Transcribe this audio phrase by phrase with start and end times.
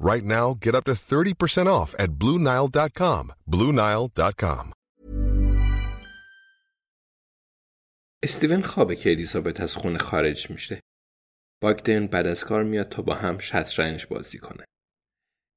[0.00, 3.32] Right now, get up to 30% off at BlueNile.com.
[3.50, 4.72] BlueNile.com.
[8.22, 10.80] استیون خوابه که الیزابت از خونه خارج میشه.
[11.62, 14.64] باگدن بعد از کار میاد تا با هم شطرنج بازی کنه.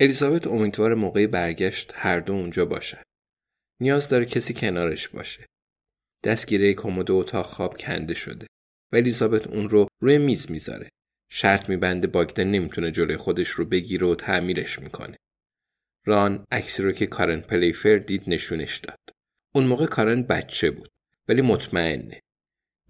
[0.00, 3.02] الیزابت امیدوار موقع برگشت هر دو اونجا باشه.
[3.80, 5.46] نیاز داره کسی کنارش باشه.
[6.24, 8.46] دستگیره کمد اتاق خواب کنده شده
[8.92, 10.88] و الیزابت اون رو روی میز می‌ذاره.
[11.30, 15.16] شرط میبنده باگدن نمی‌تونه جلوی خودش رو بگیره و تعمیرش می‌کنه.
[16.06, 18.98] ران عکسی رو که کارن پلیفر دید نشونش داد.
[19.54, 20.88] اون موقع کارن بچه بود
[21.28, 22.20] ولی مطمئنه.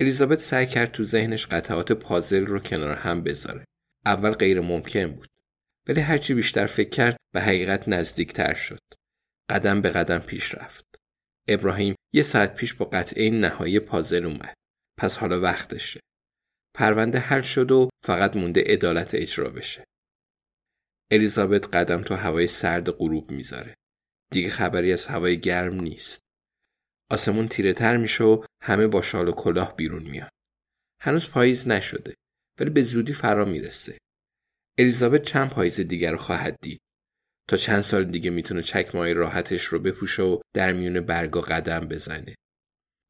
[0.00, 3.64] الیزابت سعی کرد تو ذهنش قطعات پازل رو کنار هم بذاره.
[4.06, 5.28] اول غیر ممکن بود.
[5.88, 8.80] ولی هرچی بیشتر فکر کرد به حقیقت نزدیکتر شد.
[9.50, 10.84] قدم به قدم پیش رفت.
[11.48, 14.54] ابراهیم یه ساعت پیش با قطعه نهایی پازل اومد.
[14.98, 16.00] پس حالا وقتشه.
[16.78, 19.84] پرونده حل شد و فقط مونده عدالت اجرا بشه.
[21.12, 23.74] الیزابت قدم تو هوای سرد غروب می‌ذاره.
[24.32, 26.20] دیگه خبری از هوای گرم نیست.
[27.10, 30.28] آسمون تیره تر میشه و همه با شال و کلاه بیرون میان.
[31.02, 32.14] هنوز پاییز نشده
[32.60, 33.98] ولی به زودی فرا می‌رسه.
[34.78, 36.80] الیزابت چند پاییز دیگر رو خواهد دید.
[37.48, 42.34] تا چند سال دیگه می‌تونه چکمای راحتش رو بپوشه و در میون برگا قدم بزنه.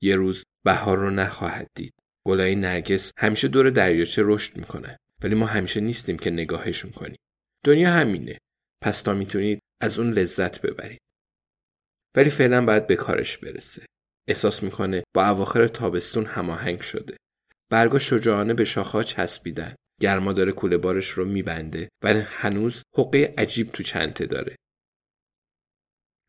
[0.02, 1.92] یه روز بهار رو نخواهد دید.
[2.28, 7.16] گلای نرگس همیشه دور دریاچه رشد می‌کنه ولی ما همیشه نیستیم که نگاهشون کنیم.
[7.64, 8.38] دنیا همینه.
[8.82, 11.00] پس تا می‌تونید از اون لذت ببرید.
[12.16, 13.86] ولی فعلا باید به کارش برسه.
[14.28, 17.16] احساس می‌کنه با اواخر تابستون هماهنگ شده.
[17.70, 19.74] برگا شجاعانه به شاخها چسبیدن.
[20.00, 24.56] گرما داره کوله بارش رو میبنده ولی هنوز حقه عجیب تو چنته داره.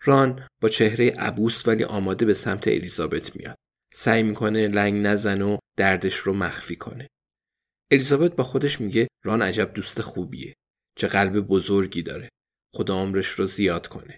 [0.04, 3.58] ران با چهره عبوس ولی آماده به سمت الیزابت میاد.
[3.94, 7.08] سعی می‌کنه لنگ نزنه و دردش رو مخفی کنه.
[7.92, 10.54] الیزابت با خودش میگه ران عجب دوست خوبیه.
[10.98, 12.30] چه قلب بزرگی داره.
[12.76, 14.18] خدا عمرش رو زیاد کنه.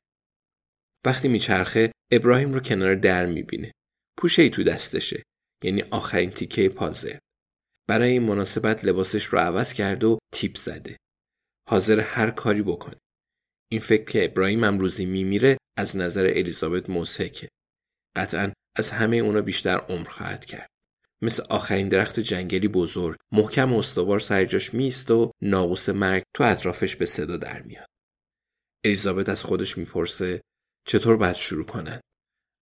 [1.06, 3.72] وقتی میچرخه ابراهیم رو کنار در می‌بینه.
[4.18, 5.24] پوشه ای تو دستشه.
[5.64, 7.18] یعنی آخرین تیکه پازل.
[7.90, 10.98] برای این مناسبت لباسش رو عوض کرده و تیپ زده.
[11.70, 12.98] حاضر هر کاری بکنه.
[13.72, 17.48] این فکر که ابراهیم امروزی میمیره از نظر الیزابت موسکه.
[18.18, 20.70] قطعا از همه اونا بیشتر عمر خواهد کرد.
[21.22, 26.44] مثل آخرین درخت جنگلی بزرگ محکم و استوار سر جاش میست و ناقوس مرگ تو
[26.44, 27.88] اطرافش به صدا در میاد.
[28.86, 30.42] الیزابت از خودش می‌پرسه
[30.88, 32.02] چطور باید شروع کنن؟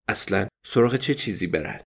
[0.10, 1.82] اصلا سراغ چه چیزی برن؟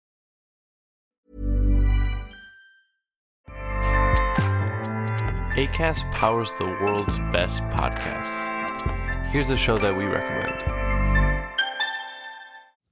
[5.65, 8.37] ACAST powers the world's best podcasts.
[9.33, 11.18] Here's a show that we recommend.